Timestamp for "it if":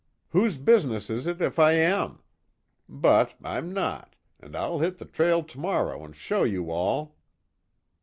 1.27-1.59